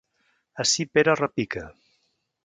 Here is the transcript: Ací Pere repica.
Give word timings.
Ací 0.63 0.85
Pere 0.97 1.15
repica. 1.19 1.67